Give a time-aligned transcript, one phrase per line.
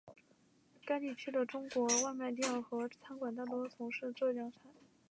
[0.83, 4.57] 该地区的中国外卖店和餐馆大多从事浙江菜。